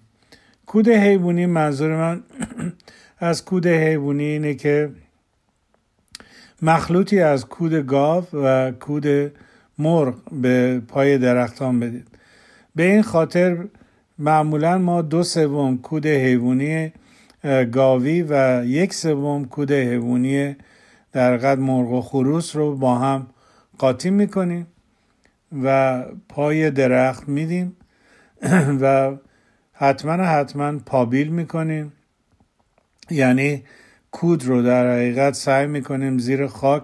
کود 0.66 0.88
حیوانی 0.88 1.46
منظور 1.46 1.96
من 1.96 2.22
از 3.18 3.44
کود 3.44 3.66
حیوانی 3.66 4.24
اینه 4.24 4.54
که 4.54 4.90
مخلوطی 6.62 7.20
از 7.20 7.46
کود 7.46 7.86
گاو 7.86 8.24
و 8.32 8.72
کود 8.72 9.32
مرغ 9.78 10.14
به 10.32 10.82
پای 10.88 11.18
درختان 11.18 11.80
بدید. 11.80 12.06
به 12.74 12.82
این 12.82 13.02
خاطر 13.02 13.64
معمولا 14.18 14.78
ما 14.78 15.02
دو 15.02 15.22
سوم 15.22 15.78
کود 15.78 16.06
حیوانی 16.06 16.92
گاوی 17.72 18.22
و 18.28 18.64
یک 18.64 18.94
سوم 18.94 19.44
کود 19.44 19.72
حیوانی 19.72 20.56
در 21.12 21.36
قد 21.36 21.58
مرغ 21.58 21.92
و 21.92 22.00
خروس 22.00 22.56
رو 22.56 22.76
با 22.76 22.98
هم 22.98 23.26
قاطی 23.78 24.10
می‌کنیم 24.10 24.66
و 25.64 26.02
پای 26.28 26.70
درخت 26.70 27.28
میدیم 27.28 27.76
و 28.82 29.12
حتما 29.78 30.12
حتما 30.12 30.78
پابیل 30.78 31.28
می‌کنیم. 31.28 31.92
یعنی 33.10 33.64
کود 34.10 34.44
رو 34.44 34.62
در 34.62 34.92
حقیقت 34.92 35.34
سعی 35.34 35.66
می‌کنیم 35.66 36.18
زیر 36.18 36.46
خاک 36.46 36.82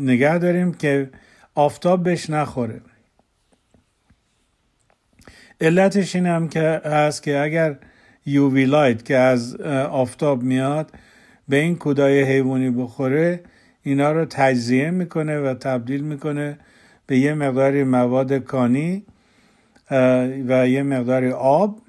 نگه 0.00 0.38
داریم 0.38 0.72
که 0.72 1.10
آفتاب 1.54 2.02
بهش 2.02 2.30
نخوره. 2.30 2.80
علتش 5.60 6.16
این 6.16 6.26
هم 6.26 6.48
که 6.48 6.60
هست 6.84 7.22
که 7.22 7.38
اگر 7.38 7.78
یووی 8.26 8.64
لایت 8.64 9.04
که 9.04 9.16
از 9.16 9.60
آفتاب 9.90 10.42
میاد 10.42 10.92
به 11.48 11.56
این 11.56 11.76
کودای 11.76 12.22
حیوانی 12.22 12.70
بخوره 12.70 13.40
اینا 13.82 14.12
رو 14.12 14.24
تجزیه 14.24 14.90
می‌کنه 14.90 15.40
و 15.40 15.54
تبدیل 15.54 16.00
می‌کنه 16.00 16.58
به 17.06 17.18
یه 17.18 17.34
مقداری 17.34 17.84
مواد 17.84 18.38
کانی 18.38 19.04
و 19.90 20.68
یه 20.68 20.82
مقداری 20.82 21.30
آب. 21.30 21.80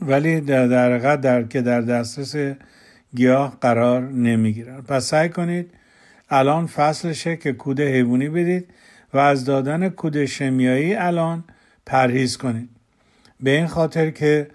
ولی 0.00 0.40
در 0.40 0.66
در, 0.66 1.16
در 1.16 1.42
که 1.42 1.62
در 1.62 1.80
دسترس 1.80 2.56
گیاه 3.16 3.56
قرار 3.60 4.02
نمی‌گیرن. 4.02 4.80
پس 4.80 5.04
سعی 5.04 5.28
کنید 5.28 5.70
الان 6.30 6.66
فصلشه 6.66 7.36
که 7.36 7.52
کود 7.52 7.80
حیوانی 7.80 8.28
بدید 8.28 8.68
و 9.14 9.18
از 9.18 9.44
دادن 9.44 9.88
کود 9.88 10.24
شمیایی 10.24 10.94
الان 10.94 11.44
پرهیز 11.86 12.36
کنید. 12.36 12.68
به 13.40 13.50
این 13.50 13.66
خاطر 13.66 14.10
که 14.10 14.48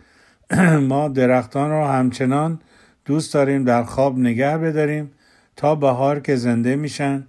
ما 0.90 1.08
درختان 1.08 1.70
رو 1.70 1.86
همچنان 1.86 2.60
دوست 3.06 3.34
داریم 3.34 3.64
در 3.64 3.84
خواب 3.84 4.20
نگه 4.20 4.58
بداریم 4.58 5.12
تا 5.56 5.76
بهار 5.76 6.20
که 6.20 6.36
زنده 6.36 6.76
میشن 6.76 7.24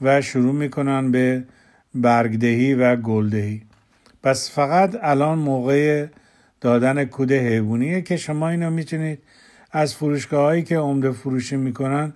و 0.00 0.20
شروع 0.20 0.54
می‌کنن 0.54 1.10
به 1.10 1.44
برگدهی 1.94 2.74
و 2.74 2.96
گلدهی. 2.96 3.62
پس 4.24 4.50
فقط 4.50 4.96
الان 5.02 5.38
موقع 5.38 6.06
دادن 6.60 7.04
کود 7.04 7.32
حیوانیه 7.32 8.02
که 8.02 8.16
شما 8.16 8.48
اینو 8.48 8.70
می‌تونید 8.70 9.18
از 9.72 9.94
فروشگاه 9.94 10.42
هایی 10.42 10.62
که 10.62 10.78
عمده 10.78 11.12
فروشی 11.12 11.56
می‌کنن 11.56 12.12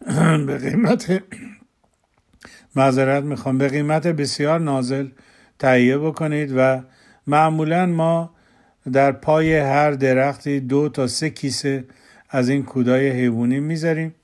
به 0.46 0.58
قیمت 0.58 1.22
معذرت 2.76 3.24
می‌خوام 3.24 3.58
به 3.58 3.68
قیمت 3.68 4.06
بسیار 4.06 4.60
نازل 4.60 5.08
تهیه 5.58 5.98
بکنید 5.98 6.52
و 6.56 6.82
معمولا 7.26 7.86
ما 7.86 8.30
در 8.92 9.12
پای 9.12 9.58
هر 9.58 9.90
درختی 9.90 10.60
دو 10.60 10.88
تا 10.88 11.06
سه 11.06 11.30
کیسه 11.30 11.84
از 12.30 12.48
این 12.48 12.62
کودای 12.62 13.10
حیوانی 13.10 13.60
می‌ذاریم 13.60 14.14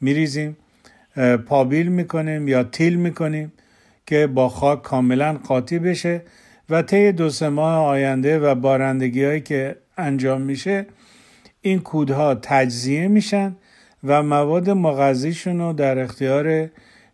میریزیم 0.00 0.56
پابیل 1.46 1.88
می‌کنیم 1.88 2.48
یا 2.48 2.64
تیل 2.64 2.96
می‌کنیم 2.96 3.52
که 4.06 4.26
با 4.26 4.48
خاک 4.48 4.82
کاملا 4.82 5.32
قاطی 5.32 5.78
بشه. 5.78 6.22
و 6.70 6.82
طی 6.82 7.12
دو 7.12 7.30
سه 7.30 7.48
ماه 7.48 7.86
آینده 7.86 8.38
و 8.38 8.54
بارندگی 8.54 9.24
هایی 9.24 9.40
که 9.40 9.76
انجام 9.96 10.40
میشه 10.40 10.86
این 11.60 11.80
کودها 11.80 12.34
تجزیه 12.34 13.08
میشن 13.08 13.56
و 14.04 14.22
مواد 14.22 14.70
مغذیشون 14.70 15.58
رو 15.58 15.72
در 15.72 15.98
اختیار 15.98 16.70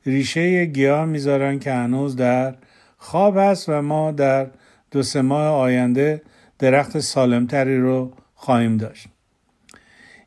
ریشه 0.06 0.64
گیاه 0.64 1.04
می‌ذارن 1.04 1.58
که 1.58 1.72
هنوز 1.72 2.16
در 2.16 2.54
خواب 2.96 3.36
هست 3.38 3.68
و 3.68 3.82
ما 3.82 4.12
در 4.12 4.46
دو 4.90 5.02
سه 5.02 5.22
ماه 5.22 5.46
آینده 5.46 6.22
درخت 6.58 6.98
سالمتری 6.98 7.78
رو 7.80 8.12
خواهیم 8.34 8.76
داشت. 8.76 9.08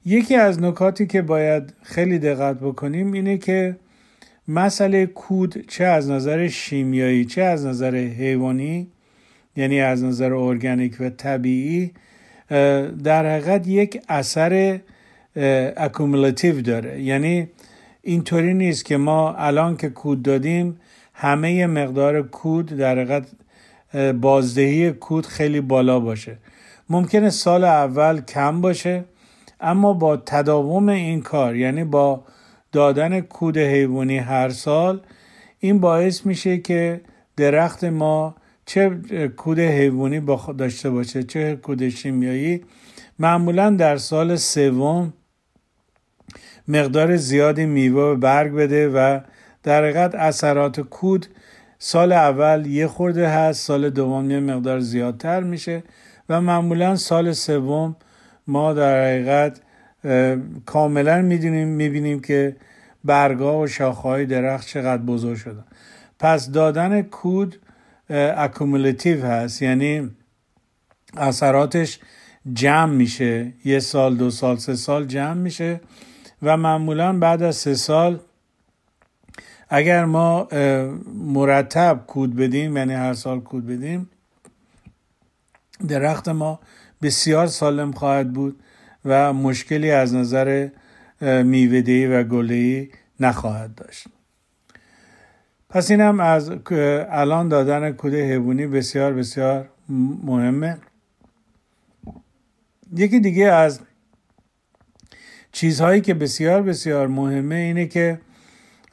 یکی 0.05 0.35
از 0.35 0.61
نکاتی 0.61 1.07
که 1.07 1.21
باید 1.21 1.73
خیلی 1.83 2.19
دقت 2.19 2.59
بکنیم 2.59 3.11
اینه 3.11 3.37
که 3.37 3.75
مسئله 4.47 5.05
کود 5.05 5.65
چه 5.67 5.83
از 5.83 6.09
نظر 6.09 6.47
شیمیایی 6.47 7.25
چه 7.25 7.41
از 7.41 7.65
نظر 7.65 7.95
حیوانی 7.95 8.87
یعنی 9.55 9.81
از 9.81 10.03
نظر 10.03 10.33
ارگانیک 10.33 10.97
و 10.99 11.09
طبیعی 11.09 11.91
در 13.03 13.25
حقیقت 13.25 13.67
یک 13.67 14.01
اثر 14.09 14.79
اکومولاتیو 15.77 16.61
داره. 16.61 17.01
یعنی 17.01 17.47
اینطوری 18.01 18.53
نیست 18.53 18.85
که 18.85 18.97
ما 18.97 19.33
الان 19.33 19.77
که 19.77 19.89
کود 19.89 20.23
دادیم 20.23 20.79
همه 21.13 21.67
مقدار 21.67 22.21
کود 22.21 22.65
در 22.65 22.99
حقیقت 22.99 23.27
بازدهی 24.21 24.91
کود 24.91 25.25
خیلی 25.25 25.61
بالا 25.61 25.99
باشه. 25.99 26.37
ممکنه 26.89 27.29
سال 27.29 27.63
اول 27.63 28.21
کم 28.21 28.61
باشه 28.61 29.03
اما 29.61 29.93
با 29.93 30.17
تداوم 30.17 30.89
این 30.89 31.21
کار 31.21 31.55
یعنی 31.55 31.83
با 31.83 32.23
دادن 32.71 33.21
کود 33.21 33.57
حیوانی 33.57 34.17
هر 34.17 34.49
سال 34.49 35.01
این 35.59 35.79
باعث 35.79 36.25
میشه 36.25 36.57
که 36.57 37.01
درخت 37.37 37.83
ما 37.83 38.35
چه 38.71 38.89
کود 39.37 39.59
حیوانی 39.59 40.21
داشته 40.57 40.89
باشه 40.89 41.23
چه 41.23 41.55
کود 41.55 41.89
شیمیایی. 41.89 42.61
معمولا 43.19 43.69
در 43.69 43.97
سال 43.97 44.35
سوم 44.35 45.13
مقدار 46.67 47.15
زیادی 47.15 47.65
میوه 47.65 48.03
و 48.03 48.15
برگ 48.15 48.51
بده 48.53 48.89
و 48.89 49.19
در 49.63 49.83
حقیقت 49.83 50.15
اثرات 50.15 50.81
کود 50.81 51.25
سال 51.79 52.11
اول 52.11 52.65
یه 52.65 52.87
خورده 52.87 53.29
هست 53.29 53.61
سال 53.65 53.89
دوم 53.89 54.31
یه 54.31 54.39
مقدار 54.39 54.79
زیادتر 54.79 55.43
میشه 55.43 55.83
و 56.29 56.41
معمولا 56.41 56.95
سال 56.95 57.31
سوم 57.31 57.95
ما 58.47 58.73
در 58.73 59.03
حقیقت 59.03 59.61
کاملا 60.65 61.21
می‌دونیم 61.21 61.67
می‌بینیم 61.67 62.19
که 62.19 62.55
برگا 63.03 63.59
و 63.59 63.67
شاخهای 63.67 64.25
درخت 64.25 64.67
چقدر 64.67 65.01
بزرگ 65.01 65.37
شدن. 65.37 65.65
پس 66.19 66.51
دادن 66.51 67.01
کود 67.01 67.55
accumulative 68.11 69.25
هست. 69.25 69.61
یعنی 69.61 70.09
اثراتش 71.17 71.99
جمع 72.53 72.93
میشه. 72.93 73.53
یه 73.65 73.79
سال 73.79 74.15
دو 74.15 74.31
سال 74.31 74.57
سه 74.57 74.75
سال 74.75 75.05
جمع 75.05 75.33
میشه 75.33 75.81
و 76.41 76.57
معمولا 76.57 77.19
بعد 77.19 77.43
از 77.43 77.55
سه 77.55 77.73
سال 77.73 78.19
اگر 79.69 80.05
ما 80.05 80.47
مرتب 81.15 82.03
کود 82.07 82.35
بدیم 82.35 82.77
یعنی 82.77 82.93
هر 82.93 83.13
سال 83.13 83.39
کود 83.39 83.67
بدیم 83.67 84.09
درخت 85.87 86.29
ما 86.29 86.59
بسیار 87.01 87.47
سالم 87.47 87.91
خواهد 87.91 88.33
بود 88.33 88.59
و 89.05 89.33
مشکلی 89.33 89.91
از 89.91 90.15
نظر 90.15 90.69
میوهدهی 91.21 92.07
و 92.07 92.23
گلهی 92.23 92.89
نخواهد 93.19 93.75
داشت. 93.75 94.07
پس 95.71 95.91
این 95.91 96.01
هم 96.01 96.19
از 96.19 96.51
الان 97.09 97.47
دادن 97.47 97.91
کود 97.91 98.13
حیوانی 98.13 98.67
بسیار 98.67 99.13
بسیار 99.13 99.69
مهمه. 100.23 100.77
یکی 102.95 103.19
دیگه 103.19 103.45
از 103.45 103.79
چیزهایی 105.51 106.01
که 106.01 106.13
بسیار 106.13 106.61
بسیار 106.61 107.07
مهمه 107.07 107.55
اینه 107.55 107.87
که 107.87 108.19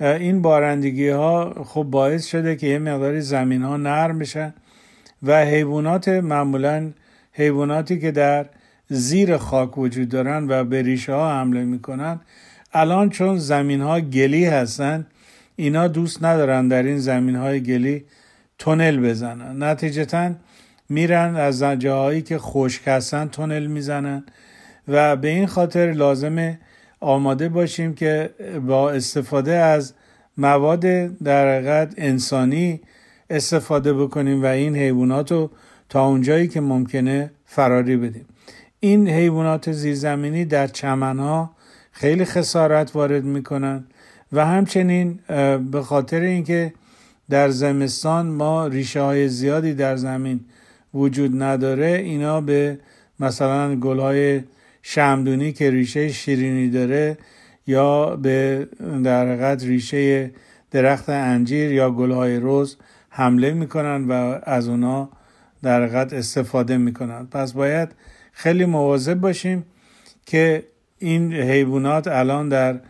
این 0.00 0.42
بارندگی 0.42 1.08
ها 1.08 1.64
خب 1.64 1.82
باعث 1.82 2.26
شده 2.26 2.56
که 2.56 2.66
یه 2.66 2.78
مقداری 2.78 3.20
زمین 3.20 3.62
ها 3.62 3.76
نرم 3.76 4.18
بشن 4.18 4.54
و 5.22 5.44
حیوانات 5.44 6.08
معمولا 6.08 6.90
حیواناتی 7.32 7.98
که 7.98 8.10
در 8.10 8.46
زیر 8.88 9.36
خاک 9.36 9.78
وجود 9.78 10.08
دارن 10.08 10.46
و 10.48 10.64
به 10.64 10.82
ریشه 10.82 11.12
ها 11.12 11.40
حمله 11.40 11.64
می‌کنن 11.64 12.20
الان 12.72 13.10
چون 13.10 13.38
زمین 13.38 13.80
ها 13.80 14.00
گلی 14.00 14.44
هستن 14.44 15.06
اینا 15.60 15.88
دوست 15.88 16.24
ندارن 16.24 16.68
در 16.68 16.82
این 16.82 16.98
زمین 16.98 17.36
های 17.36 17.62
گلی 17.62 18.04
تونل 18.58 19.08
بزنن. 19.10 19.62
نتیجتا 19.62 20.30
میرن 20.88 21.36
از 21.36 21.62
جاهایی 21.62 22.22
که 22.22 22.38
خشک 22.38 22.88
هستن 22.88 23.28
تونل 23.28 23.66
می‌زنن 23.66 24.24
و 24.88 25.16
به 25.16 25.28
این 25.28 25.46
خاطر 25.46 25.92
لازمه 25.92 26.58
آماده 27.00 27.48
باشیم 27.48 27.94
که 27.94 28.30
با 28.66 28.90
استفاده 28.90 29.54
از 29.54 29.92
مواد 30.36 30.80
در 31.22 31.56
حقیقت 31.56 31.94
انسانی 31.96 32.80
استفاده 33.30 33.92
بکنیم 33.94 34.42
و 34.42 34.46
این 34.46 34.76
حیوانات 34.76 35.32
رو 35.32 35.50
تا 35.88 36.06
اونجایی 36.06 36.48
که 36.48 36.60
ممکنه 36.60 37.30
فراری 37.46 37.96
بدیم. 37.96 38.26
این 38.80 39.08
حیوانات 39.08 39.72
زیرزمینی 39.72 40.44
در 40.44 40.66
چمنها 40.66 41.50
خیلی 41.92 42.24
خسارت 42.24 42.96
وارد 42.96 43.24
می‌کنن. 43.24 43.84
و 44.32 44.46
همچنین 44.46 45.18
به 45.70 45.82
خاطر 45.82 46.20
اینکه 46.20 46.72
در 47.30 47.48
زمستان 47.48 48.26
ما 48.26 48.66
ریشه 48.66 49.00
های 49.02 49.28
زیادی 49.28 49.74
در 49.74 49.96
زمین 49.96 50.40
وجود 50.94 51.42
نداره 51.42 51.86
اینا 51.86 52.40
به 52.40 52.78
مثلا 53.20 53.76
گل 53.76 53.98
های 53.98 54.40
شمدونی 54.82 55.52
که 55.52 55.70
ریشه 55.70 56.08
شیرینی 56.08 56.70
داره 56.70 57.18
یا 57.66 58.16
به 58.16 58.68
در 59.04 59.26
حقیقت 59.26 59.64
ریشه 59.64 60.30
درخت 60.70 61.08
انجیر 61.08 61.72
یا 61.72 61.90
گل 61.90 62.10
های 62.10 62.36
روز 62.36 62.76
حمله 63.08 63.52
می‌کنن 63.52 64.04
و 64.08 64.38
از 64.42 64.68
اونا 64.68 65.08
در 65.62 65.82
حقیقت 65.82 66.12
استفاده 66.12 66.76
می‌کنن. 66.76 67.26
پس 67.26 67.52
باید 67.52 67.88
خیلی 68.32 68.64
مواظب 68.64 69.14
باشیم 69.14 69.64
که 70.26 70.64
این 70.98 71.32
حیوانات 71.32 72.08
الان 72.08 72.48
در 72.48 72.80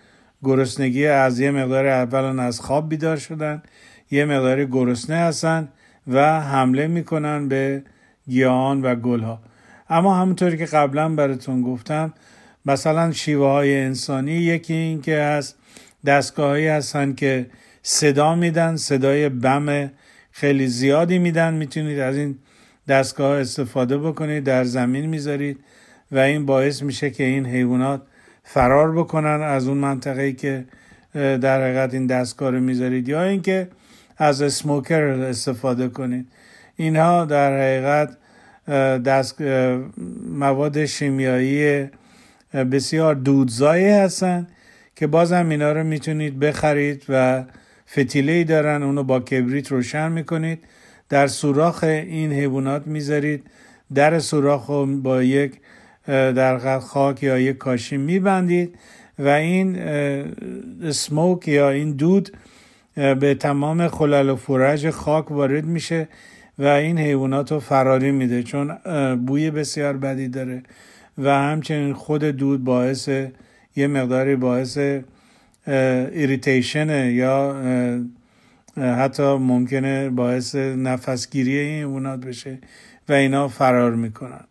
گرسنگی 0.42 1.06
از 1.06 1.40
یه 1.40 1.50
مقدار 1.50 1.86
اول 1.86 2.38
از 2.40 2.60
خواب 2.60 2.88
بیدار 2.88 3.16
شدن 3.16 3.62
یه 4.10 4.24
مقدار 4.24 4.64
گرسنه 4.64 5.16
هستن 5.16 5.68
و 6.06 6.40
حمله 6.40 6.86
می‌کنن 6.86 7.48
به 7.48 7.82
گیاهان 8.28 8.82
و 8.82 8.94
گلها. 8.94 9.40
اما 9.90 10.14
همونطوری 10.14 10.58
که 10.58 10.64
قبلا 10.64 11.08
براتون 11.08 11.62
گفتم 11.62 12.12
مثلا 12.66 13.12
شیوه 13.12 13.46
های 13.46 13.80
انسانی 13.80 14.32
یکی 14.32 14.74
این 14.74 15.00
که 15.00 15.18
هست 15.18 15.56
دستگاهایی 16.06 16.66
هستن 16.66 17.12
که 17.12 17.46
صدا 17.82 18.34
میدن 18.34 18.76
صدای 18.76 19.28
بم 19.28 19.90
خیلی 20.30 20.66
زیادی 20.66 21.18
میدن. 21.18 21.54
می‌تونید 21.54 21.98
از 21.98 22.16
این 22.16 22.38
دستگاه 22.88 23.40
استفاده 23.40 23.98
بکنید 23.98 24.44
در 24.44 24.64
زمین 24.64 25.06
می‌ذارید 25.06 25.60
و 26.12 26.18
این 26.18 26.46
باعث 26.46 26.82
میشه 26.82 27.10
که 27.10 27.24
این 27.24 27.46
حیوانات 27.46 28.02
فرار 28.50 28.92
بکنن 28.92 29.40
از 29.42 29.68
اون 29.68 29.78
منطقه 29.78 30.32
که 30.32 30.64
در 31.14 31.62
حقیقت 31.62 31.94
این 31.94 32.06
دستگاه 32.06 32.50
رو 32.50 32.60
می‌ذارید 32.60 33.08
یا 33.08 33.22
اینکه 33.22 33.68
از 34.18 34.42
اسموکر 34.42 35.02
استفاده 35.02 35.88
کنید. 35.88 36.26
اینها 36.76 37.24
در 37.24 37.58
حقیقت 37.58 38.16
دست 39.02 39.42
مواد 40.30 40.84
شیمیایی 40.84 41.86
بسیار 42.72 43.14
دودزایی 43.14 43.88
هستن 43.88 44.46
که 44.96 45.06
بازم 45.06 45.48
اینا 45.48 45.72
رو 45.72 45.84
می‌تونید 45.84 46.38
بخرید 46.38 47.02
و 47.08 47.44
فتیله 47.90 48.32
ای 48.32 48.44
دارن 48.44 48.82
اونو 48.82 49.02
با 49.02 49.20
کبریت 49.20 49.72
روشن 49.72 50.12
می‌کنید. 50.12 50.58
در 51.08 51.26
سوراخ 51.26 51.84
این 51.84 52.32
حیوانات 52.32 52.86
می‌ذارید. 52.86 53.44
در 53.94 54.18
سوراخ 54.18 54.70
با 55.02 55.22
یک 55.22 55.52
در 56.08 56.78
خاک 56.78 57.22
یا 57.22 57.38
یک 57.38 57.58
کاشی 57.58 57.96
میبندید 57.96 58.78
و 59.18 59.28
این 59.28 59.78
سموک 60.90 61.48
یا 61.48 61.70
این 61.70 61.92
دود 61.92 62.30
به 62.94 63.34
تمام 63.40 63.88
خلل 63.88 64.28
و 64.28 64.36
فرج 64.36 64.90
خاک 64.90 65.30
وارد 65.30 65.64
میشه 65.64 66.08
و 66.58 66.66
این 66.66 66.98
حیوانات 66.98 67.52
رو 67.52 67.60
فراری 67.60 68.10
میده 68.10 68.42
چون 68.42 68.74
بوی 69.26 69.50
بسیار 69.50 69.96
بدی 69.96 70.28
داره 70.28 70.62
و 71.18 71.30
همچنین 71.30 71.92
خود 71.94 72.24
دود 72.24 72.64
باعث 72.64 73.08
یه 73.76 73.86
مقداری 73.86 74.36
باعث 74.36 74.78
irritation 75.66 77.10
یا 77.10 77.56
حتی 78.76 79.22
ممکنه 79.22 80.10
باعث 80.10 80.54
نفسگیری 80.54 81.58
این 81.58 81.78
حیوانات 81.78 82.20
بشه 82.20 82.58
و 83.08 83.12
اینا 83.12 83.48
فرار 83.48 83.94
می‌کنن. 83.94 84.44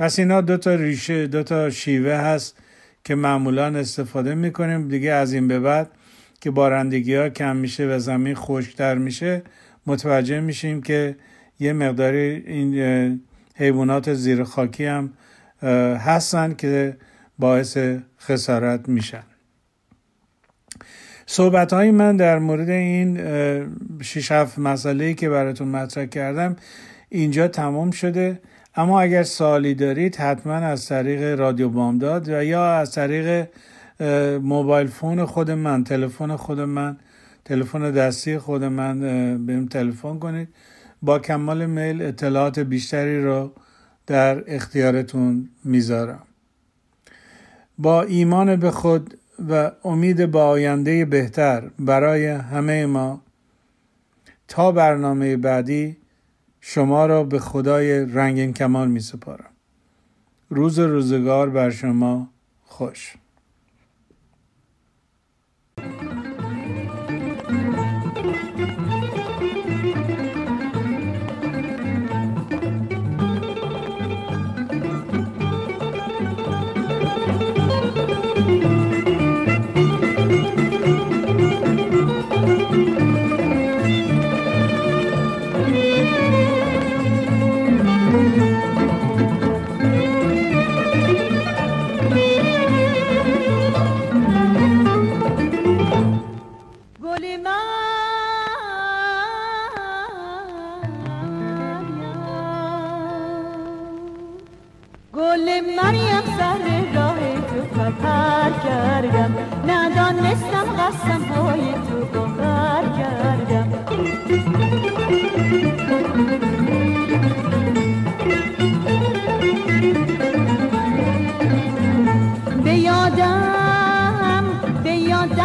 پس 0.00 0.18
اینا 0.18 0.40
دو 0.40 0.56
تا 0.56 0.74
ریشه 0.74 1.26
دو 1.26 1.42
تا 1.42 1.70
شیوه 1.70 2.12
هست 2.12 2.56
که 3.04 3.14
معمولا 3.14 3.66
استفاده 3.66 4.34
می‌کنیم. 4.34 4.88
دیگه 4.88 5.12
از 5.12 5.32
این 5.32 5.48
به 5.48 5.60
بعد 5.60 5.90
که 6.40 6.50
بارندگی 6.50 7.14
ها 7.14 7.28
کم 7.28 7.56
میشه 7.56 7.86
و 7.86 7.98
زمین 7.98 8.34
خشکتر 8.34 8.94
میشه 8.94 9.42
متوجه 9.86 10.40
میشیم 10.40 10.82
که 10.82 11.16
یه 11.58 11.72
مقداری 11.72 12.42
این 12.46 13.20
حیوانات 13.54 14.14
زیر 14.14 14.44
خاکی 14.44 14.84
هم 14.84 15.12
هستن 15.98 16.54
که 16.54 16.96
باعث 17.38 17.78
خسارت 18.20 18.88
میشن. 18.88 19.24
صحبت 21.26 21.72
های 21.72 21.90
من 21.90 22.16
در 22.16 22.38
مورد 22.38 22.68
این 22.68 23.20
شش 24.02 24.32
هفت 24.32 24.58
مسئله 24.58 25.14
که 25.14 25.28
براتون 25.28 25.68
مطرح 25.68 26.04
کردم 26.04 26.56
اینجا 27.08 27.48
تمام 27.48 27.90
شده. 27.90 28.40
اما 28.74 29.00
اگر 29.00 29.22
سوالی 29.22 29.74
دارید 29.74 30.16
حتما 30.16 30.54
از 30.54 30.86
طریق 30.86 31.38
رادیو 31.38 31.68
بامداد 31.68 32.28
و 32.28 32.44
یا 32.44 32.72
از 32.72 32.92
طریق 32.92 33.48
موبایل 34.42 34.86
فون 34.86 35.24
خود 35.24 35.50
من 35.50 35.84
تلفن 35.84 36.36
خود 36.36 36.60
من 36.60 36.96
تلفن 37.44 37.90
دستی 37.90 38.38
خود 38.38 38.64
من 38.64 39.00
بهم 39.46 39.66
تلفن 39.66 40.18
کنید. 40.18 40.48
با 41.02 41.18
کمال 41.18 41.66
میل 41.66 42.02
اطلاعات 42.02 42.58
بیشتری 42.58 43.24
رو 43.24 43.52
در 44.06 44.54
اختیارتون 44.54 45.48
می‌ذارم. 45.64 46.22
با 47.78 48.02
ایمان 48.02 48.56
به 48.56 48.70
خود 48.70 49.18
و 49.48 49.70
امید 49.84 50.30
به 50.30 50.38
آینده 50.38 51.04
بهتر 51.04 51.70
برای 51.78 52.26
همه 52.26 52.86
ما 52.86 53.22
تا 54.48 54.72
برنامه 54.72 55.36
بعدی 55.36 55.96
شما 56.60 57.06
را 57.06 57.24
به 57.24 57.38
خدای 57.38 58.04
رنگین 58.04 58.52
کمال 58.52 58.88
می 58.88 59.00
سپارم. 59.00 59.50
روز 60.48 60.78
روزگار 60.78 61.50
بر 61.50 61.70
شما 61.70 62.30
خوش 62.64 63.14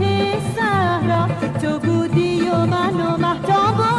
دمرم 3.38 3.95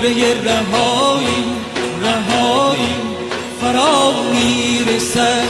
جمله 0.00 0.34
رهایی 0.44 1.44
رهایی. 2.02 2.94
فرا 3.60 4.12
می‌رسد. 4.32 5.49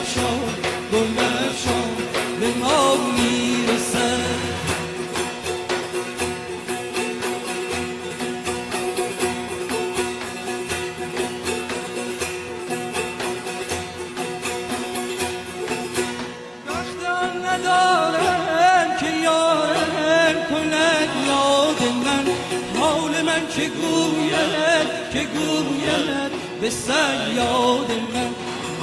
که 25.13 25.19
گوید 25.19 26.31
به 26.61 26.69
سیاد 26.69 27.91
من. 28.13 28.29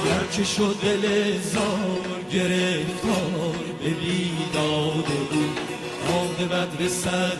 گرچه 0.05 0.43
شد 0.43 0.75
دل 0.83 1.33
زار 1.41 2.19
گرفتار 2.33 3.55
به 3.83 3.89
بیداد 3.89 5.05
بود 5.29 5.59
عاقبت 6.09 6.69
به 6.69 6.85
رسد 6.85 7.37